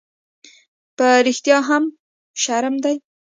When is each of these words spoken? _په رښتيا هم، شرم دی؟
_په 0.97 1.07
رښتيا 1.25 1.57
هم، 1.69 1.83
شرم 2.41 2.75
دی؟ 2.83 2.95